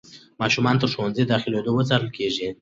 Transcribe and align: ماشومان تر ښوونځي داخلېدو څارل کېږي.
ماشومان 0.41 0.75
تر 0.81 0.87
ښوونځي 0.93 1.23
داخلېدو 1.31 1.87
څارل 1.89 2.09
کېږي. 2.17 2.49